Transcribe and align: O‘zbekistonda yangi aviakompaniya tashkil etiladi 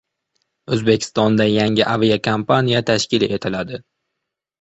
O‘zbekistonda 0.77 1.45
yangi 1.55 1.83
aviakompaniya 1.91 2.81
tashkil 2.91 3.27
etiladi 3.29 3.81